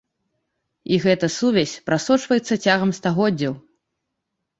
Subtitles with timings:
[0.95, 3.53] І гэта сувязь прасочваецца цягам стагоддзяў.